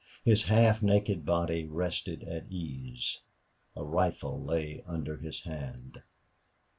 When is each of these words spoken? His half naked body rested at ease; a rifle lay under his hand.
His 0.25 0.45
half 0.45 0.81
naked 0.81 1.27
body 1.27 1.63
rested 1.67 2.23
at 2.23 2.51
ease; 2.51 3.21
a 3.75 3.83
rifle 3.83 4.43
lay 4.43 4.81
under 4.87 5.17
his 5.17 5.41
hand. 5.41 6.01